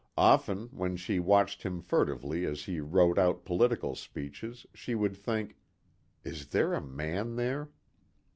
[0.17, 5.57] Often when she watched him furtively as he wrote out political speeches should would think,
[6.23, 7.69] "Is there a man there?"